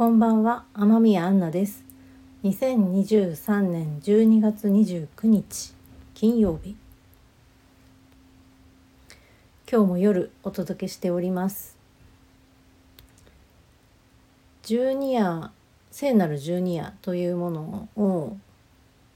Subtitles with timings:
[0.00, 1.84] こんばんは天宮アンナです。
[2.44, 5.74] 2023年12月29日
[6.14, 6.74] 金曜日。
[9.70, 11.76] 今日も夜お届けしております。
[14.62, 15.50] 十二夜
[15.90, 18.38] 聖なる十二夜というものを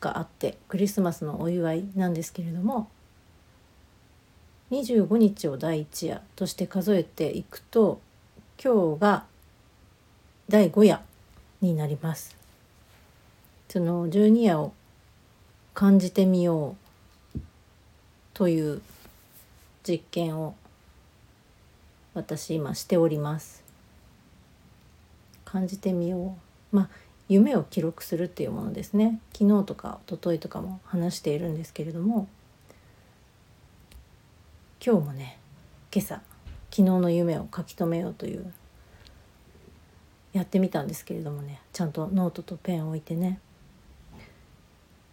[0.03, 2.91] があってクリスマスのお祝いなんですけれども
[4.71, 8.03] 25日を第一夜として数えていくと
[8.63, 9.25] 今日が
[10.49, 11.01] 第5夜
[11.61, 12.37] になります。
[13.69, 14.73] その12夜を
[15.73, 16.77] 感じてみよ
[17.35, 17.41] う
[18.35, 18.83] という
[19.83, 20.55] 実験を
[22.15, 23.65] 私今しております。
[25.45, 26.37] 感じてみよ
[26.73, 26.77] う。
[26.77, 26.89] まあ
[27.29, 29.21] 夢を記録するっていうものですね。
[29.33, 32.29] 昨日とか一昨日とかも話しているんですけれども。
[34.87, 35.39] 今日もね
[35.91, 36.17] 今朝
[36.71, 38.53] 昨日の夢を書き留めようという
[40.35, 43.41] やってみたんですけれどもねちゃんとノートとペンを置いてね。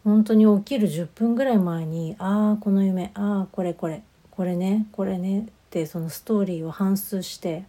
[0.03, 7.65] 本当に起きる10分ぐらい前にああこの夢ああこれこれこれねこれねってそのストーリーを反芻して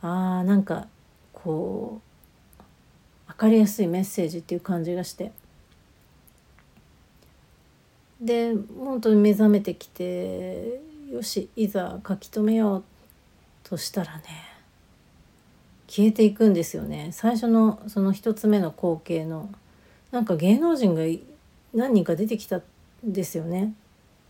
[0.00, 0.86] ああなんか
[1.34, 2.00] こ
[2.58, 2.62] う
[3.32, 5.32] 分かりやすいメッセージっていう感じがして。
[8.22, 12.84] で本当に目覚めてきてよしいざ書き留めよう
[13.64, 14.53] としたらね
[15.94, 17.10] 消えていくんですよね。
[17.12, 19.48] 最初のその一つ目の光景の。
[20.10, 21.02] なんか芸能人が
[21.72, 22.62] 何人か出てきたん
[23.04, 23.72] ですよね。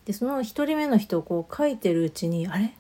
[0.05, 2.75] でその一人目の人をこう書いてるうちにあれ？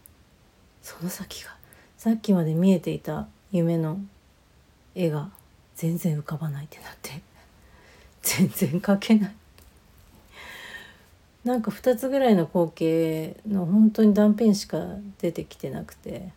[0.82, 1.56] その先が。
[1.96, 4.00] さっきまで見えていた夢の
[4.94, 5.30] 絵が
[5.76, 7.22] 全然浮かばないってなって。
[8.20, 9.34] 全然描けない。
[11.42, 14.78] なんか2つぐらいの光景の本当に断片しか
[15.22, 16.28] 出てきてなくて。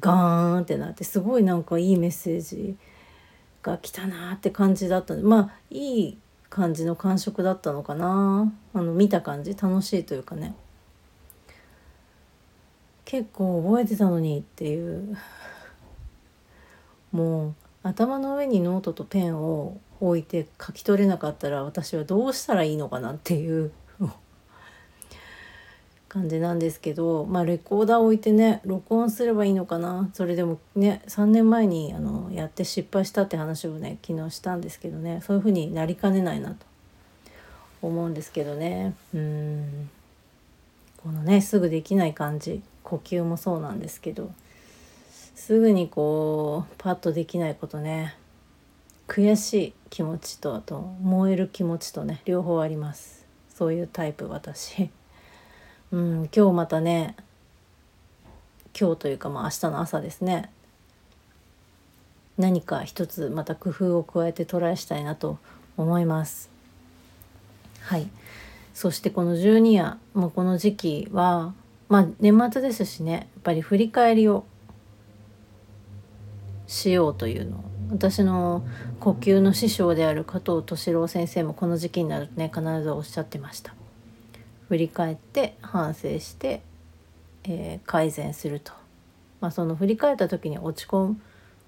[0.00, 2.76] ガーンってなってすごいなんかいいメッセージ
[3.62, 6.18] が来たなって感じだったまあいい
[6.50, 8.52] 感じの感触だったのかな。
[8.74, 9.54] あの見た感じ。
[9.54, 10.54] 楽しいというかね。
[13.04, 15.16] 結構覚えてたのにっていう。
[17.12, 23.72] もう頭の上にノートとペンを置いて書き取れなかったら私はどうしたらいいのかなっていう。
[26.10, 30.10] 感じなんですけどまあレコーダー置いてね録音すればいいのかな。
[30.12, 35.22] それでもね3年前にあのやって失敗したって話をね昨日したんですけどね。
[35.24, 36.56] そういう風になりかねないなと
[37.80, 38.94] 思うんですけどね。
[39.14, 39.88] うん。
[41.02, 44.32] このねすぐできない感じ呼吸もそうなんですけど
[45.36, 48.16] すぐにこうパッとできないことね
[49.06, 53.24] 悔しい気持ちとあと燃える気持ちとね両方あります。
[53.54, 54.90] そういうタイプ私。
[55.92, 57.16] うん、今日またね
[58.78, 60.50] 今日というかまあ明日の朝ですね
[62.38, 65.38] 何か一つまた工夫を加えてトライしたいなと
[65.76, 66.48] 思います。
[67.80, 68.08] はい
[68.72, 71.52] そしてこの12夜もうこの時期は
[71.88, 74.44] まあ年末ですしねやっぱり振り返りを
[76.66, 78.64] しようというの私の
[79.00, 83.74] 呼吸の師匠である加藤敏郎先生もこの時期になるとね必ずおっしゃってました。
[84.70, 86.62] 振り返って反省して、
[87.42, 88.72] えー、改善すると、
[89.40, 91.16] まあ、その振り返った時に落ち込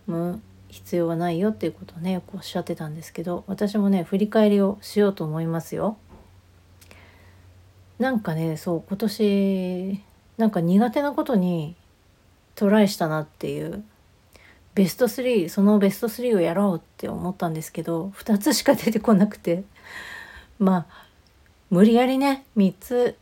[0.07, 5.97] む必要はないよっていうことをねよくおっしゃってたんですけど私もね振り返りをしようと思いますよ。
[7.99, 10.01] なんかねそう今年
[10.39, 11.75] なんか苦手なことに
[12.55, 13.83] トライしたなっていう
[14.77, 19.65] ベスト3そのベスト3をやろうって思ったんですけど2つしか出てこなくて
[20.61, 21.12] まあ
[21.73, 23.17] 無理やりね3つ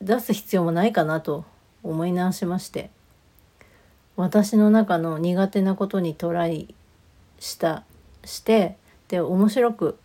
[0.00, 1.44] 出す必要もないかなと
[1.82, 2.90] 思い直しまして。
[4.14, 6.74] 私の中の苦手なことにトライ
[7.40, 7.82] した
[8.24, 8.76] して
[9.08, 9.98] で面白く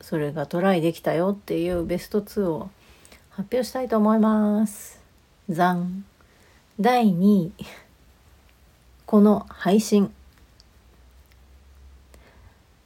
[0.00, 2.70] それがトライできたよっていうベスト2を
[3.28, 5.00] 発表したいと思います。
[5.50, 6.06] ザン。
[6.80, 7.52] 第2位
[9.04, 10.10] この配信。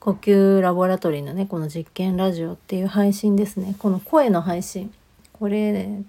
[0.01, 3.75] 呼吸ラボラトリーのねこの実験ラジオっていう配信ですね。
[3.79, 4.93] この声の配信。
[5.33, 6.03] これ、ね、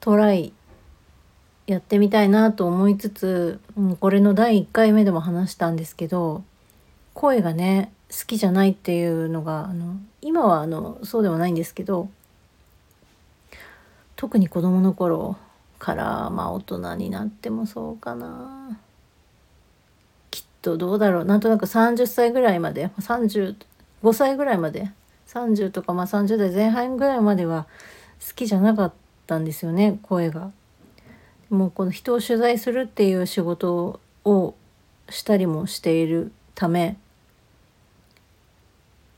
[0.00, 0.52] トライ
[1.66, 6.42] やってみたいなと思いつつ、うん、これの第1回目でも話したんですけど
[7.14, 12.08] 声がね好きじゃないっていうのがあの今はあのそうではないんですけど
[14.16, 15.36] 特に子供の頃
[15.78, 18.78] からまあ大人になってもそうかな。
[20.62, 21.24] とどうだろう。
[21.24, 23.56] なんとなく30歳ぐらいまで35
[24.12, 24.90] 歳ぐらいまで
[25.26, 27.66] 30とかまあ30代前半ぐらいまでは
[28.26, 28.92] 好きじゃなかっ
[29.26, 30.52] たんですよね声が。
[31.50, 34.54] もうこの人を取材するっていう仕事を
[35.10, 36.96] したりもしているため。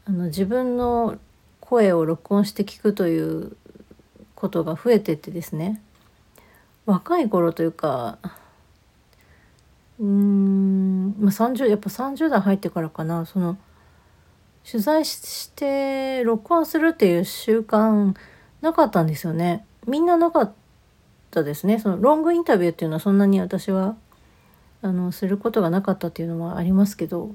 [0.07, 1.19] あの自分の
[1.61, 3.57] 声を録音して聞くという
[4.35, 5.81] ことが増えてってですね。
[6.87, 8.19] 若い頃というか
[10.01, 13.27] うん、まあ、30やっぱ30代入ってからかな。
[13.27, 13.57] その
[14.69, 18.15] 取材して録音するっていう習慣
[18.63, 19.65] なかったんですよね。
[19.87, 20.53] みんななかっ
[21.31, 21.79] たですね。
[21.79, 23.97] そのロングインタビューっていうのはそんなに私は
[24.85, 27.35] あのすることがなかったっていうのもありますけど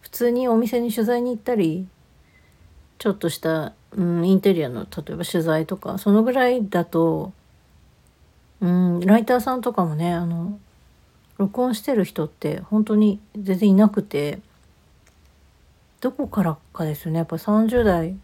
[0.00, 1.86] 普通にお店に取材に行ったり
[2.98, 7.32] ちょっとした、うん、インテリアの例えば取材とかそのぐらいだと、
[8.60, 10.58] うん、ライターさんとかもねあの
[11.38, 14.40] 録音してる人って本当に全然いなくて
[16.00, 17.18] どこからかですよね。
[17.18, 18.16] やっぱ30代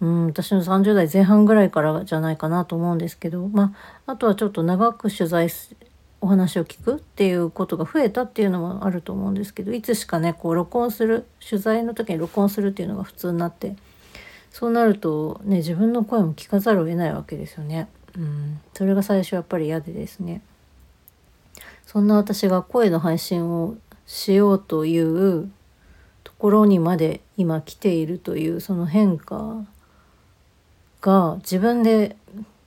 [0.00, 3.74] うん私の30代前半ぐらいからじゃないかなと思うんですけどま
[4.06, 5.48] ああとはちょっと長く取材
[6.20, 13.76] お話を聞くっていうことが増えたっていうのもあると思うんですけどいつしかねこう録音する取材の時に録音するっていうのが普通になって
[14.50, 17.88] そうなるとね自分の声も聞かざるを得ないわけですよね。
[18.16, 20.42] うん、それが最初やっぱり嫌でですね。
[21.88, 23.74] そんな私が声の配信を
[24.06, 25.50] しようという
[26.22, 29.64] ところにまで今来ているというその変化
[31.00, 32.14] が自分で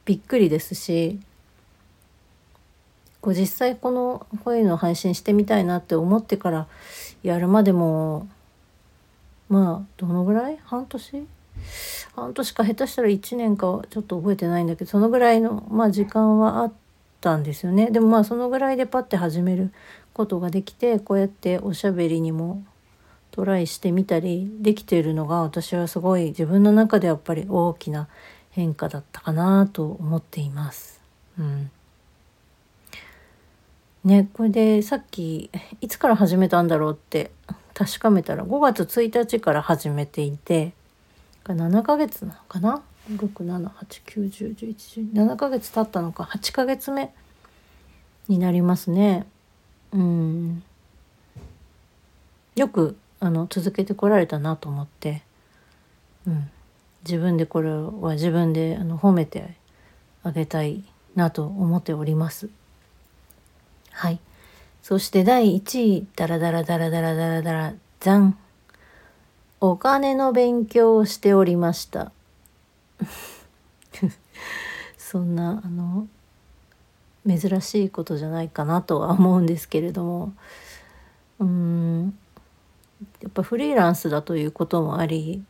[0.05, 1.19] びっくりですし
[3.21, 6.67] こう実際この声の配信してみたいなって思ってから
[7.21, 8.27] やるまでも
[9.49, 10.57] まあどのぐらい？
[10.63, 11.27] 半年？
[12.15, 16.73] 半年か下手したら1年かちょっと覚えてないんだけどそのぐらいの、まあ、時間はあっ
[17.21, 19.71] たんですよねでもまあそのぐらいでパッて始める
[20.13, 22.63] ことができてこうやっておしゃべりにも
[23.31, 28.09] トライしてみたりできているのが私はすごい自分の中でやっぱり大きな
[28.49, 30.99] 変化だったかなと思っています。
[31.39, 31.71] うん
[34.03, 37.31] ねこれでさっきいつから始めたんだろうって
[37.73, 40.73] 確かめたら5月1日から始めていて
[41.45, 47.13] 7ヶ月なのかな6789107ヶ月経ったのか8ヶ月目
[48.27, 49.25] になりますね
[49.91, 50.63] うん
[52.55, 55.21] よくあの続けてこられたなと思って、
[56.27, 56.49] うん、
[57.03, 59.55] 自分でこれは自分であの褒めて
[60.23, 60.83] あげたい
[61.15, 62.49] なと思っております。
[63.91, 64.19] はい。
[64.81, 68.37] そして第1位、ダラダラダラダラダラダラ、ザン。
[69.59, 72.11] お金の勉強をしておりました。
[74.97, 76.07] そんな、あの、
[77.27, 80.33] 珍しいことじゃないかなとは思うんですけれども、
[81.39, 82.17] うん、
[83.21, 85.43] やっぱフリーランスだということもあり、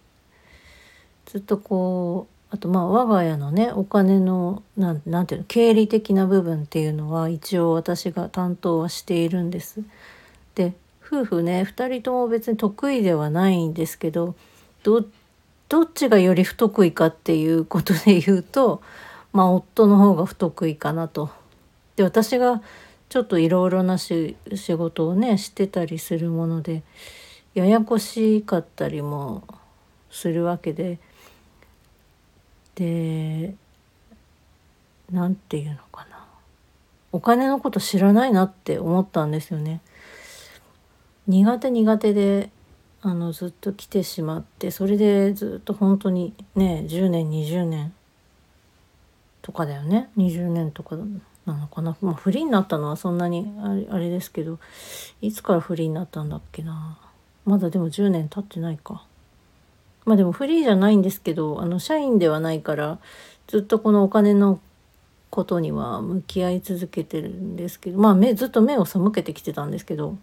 [1.25, 9.79] ずっとこう、あとまあ我が家のねお金のなんなんていうの経理的な部分っていうのは一応私が担当はしているんです。
[10.55, 10.73] で
[11.05, 14.35] 夫婦ね2人とも別に得意ではないんですけど
[14.83, 15.05] どっ
[15.71, 18.81] どっちがより不得意かっていうことで言うと
[19.31, 21.29] まあ夫の方が不得意かなと。
[21.95, 22.61] で私が
[23.07, 24.35] ちょっといろいろな仕
[24.77, 26.83] 事をねしてたりするもので
[27.53, 29.43] ややこしかったりも
[30.09, 30.99] するわけで。
[32.75, 33.55] で
[35.09, 36.25] 何て言うのかな
[37.11, 39.79] お金のこと知らないなって思ったんですよね。
[41.27, 42.49] 苦手苦手で
[43.03, 47.93] あのずっと来てしまってそれでずっと本当にね10年20年
[49.41, 50.09] とかだよね。
[50.17, 50.95] 20年とか
[51.45, 53.51] なのかな、まあ、フリーになったのはそんなに
[53.89, 54.59] あれですけど
[55.21, 56.97] いつからフリーになったんだっけな。
[57.45, 59.03] まだでも10年経ってないか。
[60.05, 62.99] まあでもフリーじゃないんですけどあの社員ではないから
[63.47, 64.59] ずっとこのお金の
[65.29, 70.17] ことには向き合い続けてるんですけどまあ目ずっと目を背けてきてたんですけど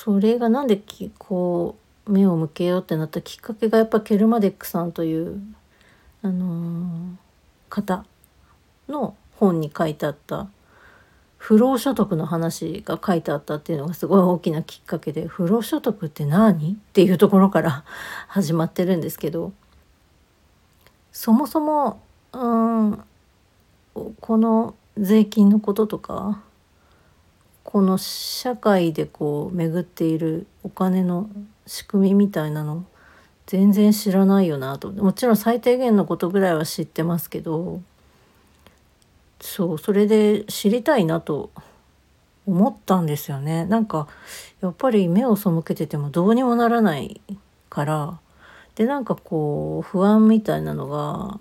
[0.00, 0.80] それがなんで
[1.18, 1.74] こ
[2.06, 5.42] う目を向けようってなったきっかけがやっぱケルマデックさんという
[6.22, 7.16] あのー、
[7.68, 8.04] 方
[8.88, 10.48] の本に書いてあった
[11.36, 16.74] 不労所得の話が書いてあったっていうのがすごい大きなきっかけで不労所得って何？
[16.74, 17.82] っていうところから
[18.28, 19.52] 始まってるんですけど
[21.10, 22.00] そもそも
[22.32, 23.04] うん
[24.20, 26.40] この税金のこととか
[27.70, 31.28] この社会でこう巡っているお金の
[31.66, 32.86] 仕組みみたいなの
[33.44, 34.90] 全然知らないよなと。
[34.90, 37.82] もちろん最低限のことぐらいは知ってますけど
[39.38, 41.50] そうそれで知りたいなと
[42.46, 43.66] 思ったんですよね。
[43.66, 44.08] なんか
[44.62, 47.20] やっぱり目を背けててもどうにもならない
[47.68, 48.18] から。
[48.76, 51.38] でなんかこう不安みたいなのが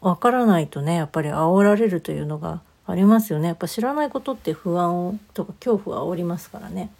[0.00, 3.48] わからないとねやっぱり煽られるというのがありますよね。
[3.48, 6.90] やっぱ知らないことって不安をとか恐怖を煽りますからね。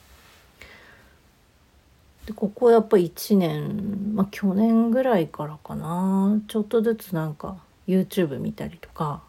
[2.26, 6.40] でここやっぱ1年、まあ、去年ぐらいからかな。
[6.48, 9.22] ちょっとずつなんか YouTube 見たりとか。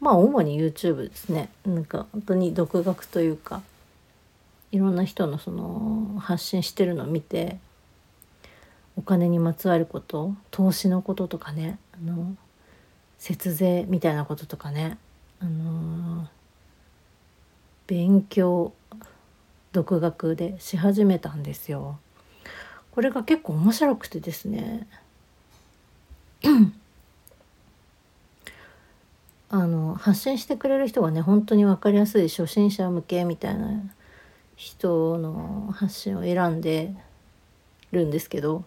[0.00, 1.48] まあ主に YouTube ですね。
[1.66, 3.62] なんか本当に独学というか
[4.70, 7.58] いろんな人のその発信してるのを見て
[8.96, 12.36] お金にまつわること投資のこととかねあの
[13.18, 14.98] 節税みたいなこととかね。
[15.40, 16.28] あの
[17.86, 18.72] 勉強
[19.72, 21.98] 独学でし始めたんですよ。
[22.90, 24.88] これが結構面白くてですね
[29.50, 33.82] あの発信してくれる人がね本当に分かりやすい初心者向けみたいな
[34.56, 36.92] 人の発信を選んで
[37.92, 38.64] るんですけど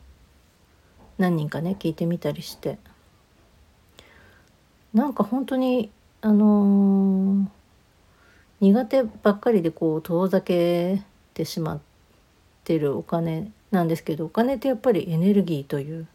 [1.18, 2.78] 何人かね聞いてみたりして
[4.94, 7.46] なんか本当にあのー、
[8.60, 11.02] 苦手ばっかりでこう遠ざけ
[11.34, 11.80] てしまっ
[12.64, 16.08] てるお金なんですけどお金ってやっぱりエネルギーという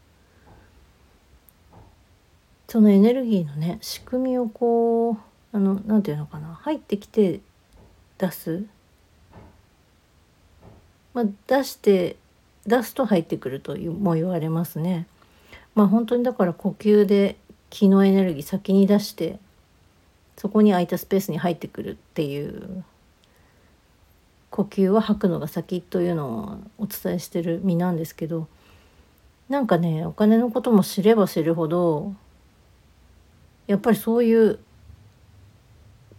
[2.69, 5.17] そのエネルギーのね仕組みをこう
[5.51, 7.41] あのなんていうのかな入ってきて
[8.17, 8.65] 出す、
[11.13, 12.15] まあ、出して
[12.65, 15.07] 出すと入ってくるとも言われますね。
[15.73, 17.37] まあ本当にだから呼吸で
[17.69, 19.39] 気のエネルギー先に出して
[20.37, 22.83] そこに空いたスペースに入ってくるっていう
[24.49, 28.47] 呼吸は吐くのが先というのをお伝えしてる身なんですけど
[29.49, 32.13] なんかねお金のことも知れば知るほど
[33.65, 34.59] やっぱりそういう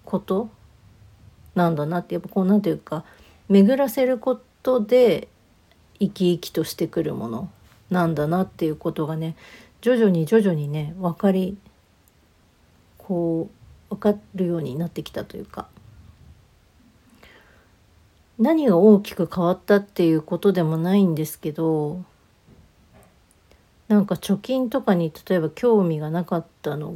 [0.04, 0.50] こと
[1.54, 3.04] なんだなってやっぱこうなんていうか
[3.48, 5.28] 巡らせることで
[5.98, 7.50] 生き生きとしてくるもの
[7.90, 9.36] なんだなっていうことがね
[9.80, 11.56] 徐々に徐々にね分かり
[12.98, 13.57] こう
[13.90, 15.68] 分かるようになってきたというか。
[18.38, 22.04] 何が大きく変わったっていうことでもないんですけど
[23.88, 26.94] なんか貯金とかに例えば興味がなかったの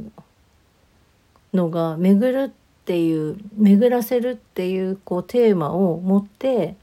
[1.53, 2.51] のが巡るっ
[2.85, 6.75] ていう巡らせるっていうこうテーマを持って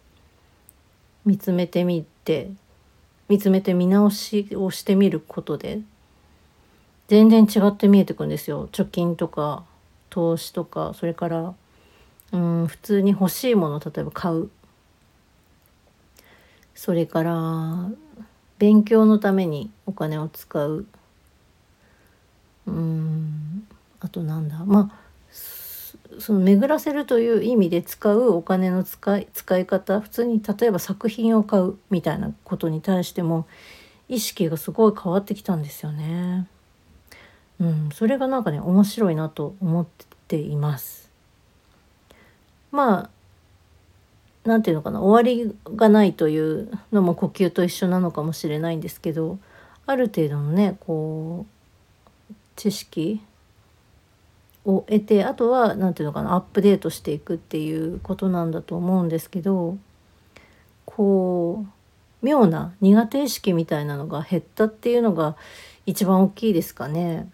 [1.25, 2.51] 見つめてみて
[3.29, 5.81] 見つめて見直しをしてみることで
[7.09, 8.69] 全然違って見えてくんですよ。
[8.69, 9.65] 貯金とか
[10.11, 11.55] 投資とかそれから
[12.33, 14.51] うん普通に欲しいものを例えば買う。
[16.75, 17.91] それから
[18.59, 20.87] 勉強のためにお金を使う。
[22.67, 23.67] うん
[24.01, 24.65] あとなんだ。
[24.65, 25.01] まあ
[26.19, 30.01] その巡らせるという意味で使うお金の使い使い方。
[30.01, 33.47] 普通に例えば作品を買うみたいなことに対しても
[34.09, 36.47] 意識がすごい変わってきたんですよね。
[37.61, 39.87] うん、それがなんかね面白いなと思っ
[40.27, 41.11] ています。
[42.73, 43.11] まあ
[44.45, 49.39] 何て言うのかな終わりがないというのも呼吸と一緒なのかもしれないんですけど
[49.87, 51.47] ある程度のねこ
[52.31, 53.21] う知識
[54.65, 59.77] を得てあとは何て言うのかなアップデートしていくっていうことなんだと思うんですけど
[60.87, 61.67] こ
[62.23, 65.37] う妙な苦手意識みたいなのが減ったっていうのが
[65.87, 67.29] 一番大きいですかね。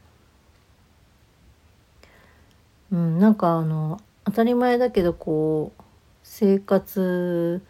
[2.92, 5.82] うん、なんかあの当たり前だけどこう
[6.22, 7.62] 生活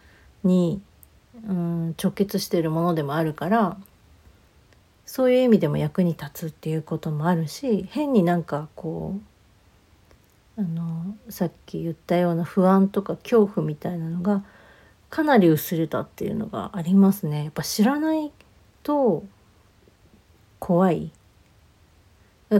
[0.45, 0.81] に、
[1.47, 3.77] うん、直結しているものでもあるから
[5.05, 14.43] そういう意味でも役に立つっていうこともあるし変になんかこうあのさっき言ったような不安とか恐怖みたいなのが
[15.11, 17.45] かなり薄れたっていうのがありますね。
[17.45, 18.33] やっぱ知らない
[18.83, 19.25] と
[20.59, 21.13] 怖い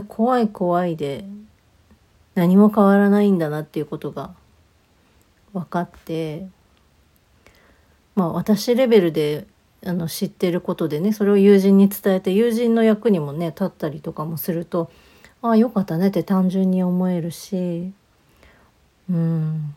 [0.07, 1.25] 怖い怖いで
[2.37, 4.29] 何も変わらないんだなっていうことが
[5.53, 6.45] 分かって
[8.15, 9.47] まあ私レベルで
[9.83, 14.91] あの知ってることでねそれを友人に伝えて友人の役にもね立ったりとかもすると
[15.41, 17.91] ああよかったねって単純に思えるし
[19.09, 19.75] うん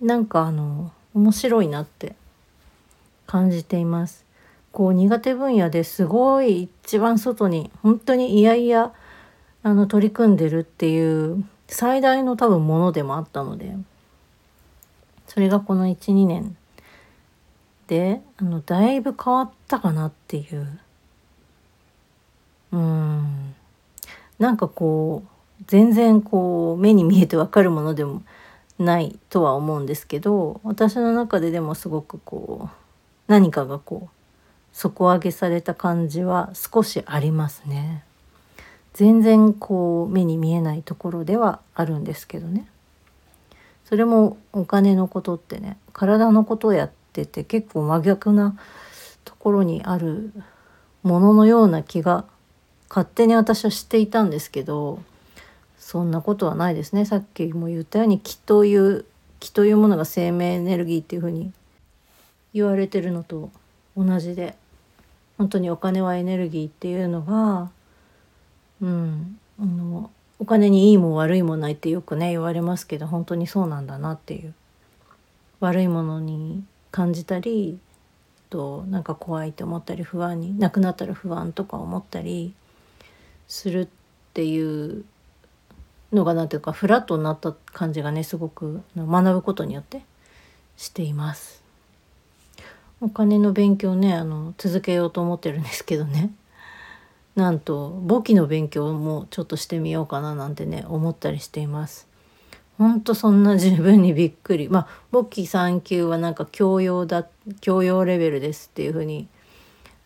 [0.00, 2.16] なんかあの面白いなって
[3.26, 4.24] 感じています。
[4.72, 8.92] こう苦手分野ですごい一番外に本当にいやいや
[9.62, 13.74] あの取り組んでるっていう最大の多分ものでもあったので
[15.26, 16.56] それがこの12年
[17.86, 20.78] であのだいぶ変わったかなっていう
[22.72, 23.54] うん
[24.38, 28.22] なんかこう全然こう目に見えてわかるものでも
[28.78, 32.76] ないとは思うんですけど私の中ででもすごくこう
[33.28, 34.20] 何かがこう
[34.72, 38.04] 底上げされた感じは少しありますね。
[38.94, 42.66] 全然こう目に見えないところではあるんですけどね。
[43.84, 48.56] それもお金のことってね体のことをやってて結構真逆な
[49.24, 50.32] ところにある
[51.02, 52.24] もののような気が
[52.88, 55.02] 勝手に私はしていたんですけど
[55.78, 57.04] そんなことはないですね。
[57.04, 59.06] さっきも言ったように気という
[59.40, 61.52] 気というものが生命エネルギーっていうふうに
[62.52, 63.50] 言われてるのと
[63.96, 64.56] 同じで
[65.38, 67.70] 本当にお金はエネルギーっていうのが
[68.80, 69.38] うん。
[69.60, 74.54] あのお金にいいも悪いもないってよくね言われますけど本当にそうなんだなっていう。
[75.60, 77.78] 悪いものに感じたり
[78.48, 82.54] となんか怖いと思ったり不安になくなったら不安とか思ったり
[83.46, 83.88] するっ
[84.32, 85.04] ていう
[86.12, 90.02] のが何ていうかフラットになった感じがねすごく学ぶことによって
[90.76, 91.62] しています。
[93.02, 96.30] お金の勉強ねあの続けようと思ってるんですけどね。
[97.36, 102.08] なんと簿記の勉強もちょっとしてみようかななんてね思ったりしています。
[102.78, 107.26] ほんとそんな十分にびっくりまあ簿記3級はなんか教養だ
[107.60, 109.28] 教養レベルですっていうふうに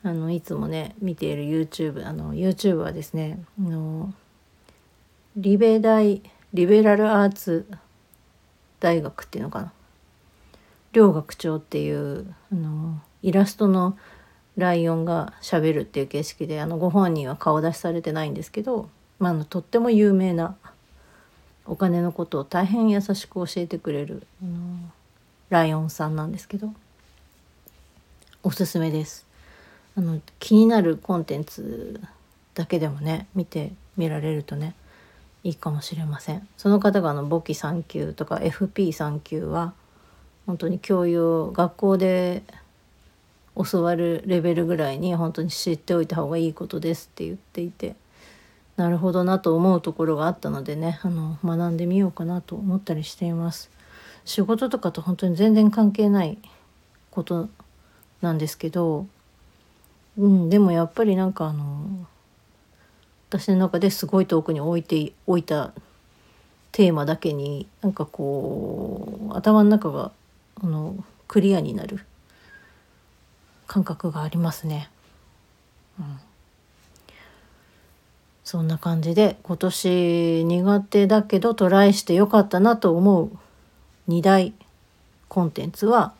[0.02, 4.12] あのいつもね見ている YouTube あの YouTube はですねあの
[5.36, 6.20] リベ大
[6.52, 7.66] リベラルアーツ
[8.80, 9.72] 大学っていうのかな
[10.92, 13.96] 両学長っていうあのイラストの
[14.56, 20.56] ライオンがしゃべるっていう形式であのご本人は顔出しされてないんですけど、まあ、あのとっても有名な
[21.66, 24.78] お金のことを大変優しく教えてくれる、あの
[25.50, 26.72] ライオンさんなんですけど
[28.42, 29.26] おすすめです。
[29.96, 32.00] あの気になるコンテンツ
[32.54, 34.74] だけでもね見てみられるとね
[35.44, 36.46] いいかもしれません。
[36.56, 39.72] その方があの簿記3級とか FP3 級は
[40.46, 42.42] 本当に教養学校で
[43.56, 47.94] 教わるレベルぐらいに本当に知っておいた方がいいことですって言っていて
[48.76, 53.70] なるほどなと思うところがあったのでねあの学んでみようかなと思ったりしています。
[54.24, 56.38] 仕事とかと本当に全然関係ない
[57.10, 57.48] こと
[58.22, 59.06] なんですけど、
[60.18, 62.06] うん、でもやっぱりなんかあの
[63.28, 65.72] 私の中ですごい遠くに置いておいた
[66.72, 70.10] テーマだけになんかこう頭の中が
[70.62, 72.00] あのクリアになる
[73.74, 74.88] 感覚がありますね。
[75.98, 76.20] うん、
[78.44, 83.36] そんな感じで今年苦手だけどトライしてよかったなと思う
[84.08, 84.52] 2大
[85.28, 86.12] コンテンツは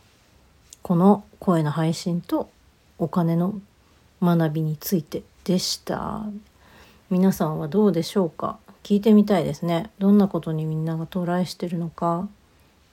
[0.83, 2.51] この声の配信と
[2.99, 3.55] お金の
[4.21, 6.25] 学びについてでした。
[7.09, 8.59] 皆さんはどうでしょうか？
[8.83, 9.93] 聞いてみたいですね。
[10.01, 12.29] どんなことにみんながトライしてるのか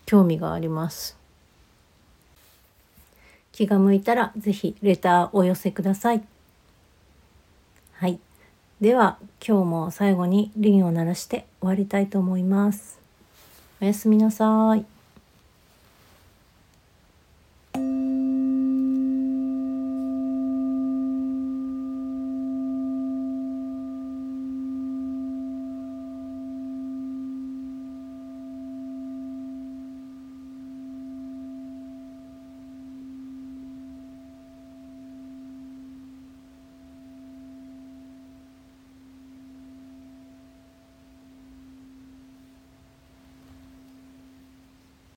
[0.06, 1.18] 興味があります。
[3.52, 6.24] 気が向いたら是非レターお寄せください。
[7.94, 8.20] はい。
[8.80, 13.00] では今日も最後にリンを鳴らして終わりたいと思います。
[13.82, 15.01] おやすみなさい。